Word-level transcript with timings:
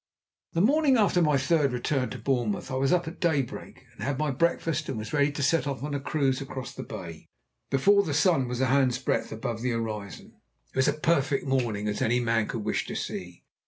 The 0.53 0.61
morning 0.61 0.97
after 0.97 1.21
my 1.21 1.37
third 1.37 1.71
return 1.71 2.09
to 2.09 2.17
Bournemouth 2.17 2.71
I 2.71 2.73
was 2.73 2.91
up 2.91 3.05
by 3.05 3.11
daybreak, 3.11 3.85
and 3.93 4.01
had 4.03 4.17
my 4.17 4.31
breakfast, 4.31 4.89
and 4.89 4.97
was 4.97 5.13
ready 5.13 5.31
to 5.33 5.43
set 5.43 5.67
off 5.67 5.83
on 5.83 5.93
a 5.93 5.99
cruise 5.99 6.41
across 6.41 6.73
the 6.73 6.81
bay, 6.81 7.27
before 7.69 8.01
the 8.01 8.15
sun 8.15 8.47
was 8.47 8.61
a 8.61 8.65
hand's 8.65 8.97
breadth 8.97 9.31
above 9.31 9.61
the 9.61 9.69
horizon. 9.69 10.37
It 10.73 10.77
was 10.77 10.87
as 10.87 10.95
perfect 11.01 11.43
a 11.43 11.47
morning 11.47 11.87
as 11.87 12.01
any 12.01 12.19
man 12.19 12.47
could 12.47 12.63
wish 12.65 12.87
to 12.87 12.95
see. 12.95 13.43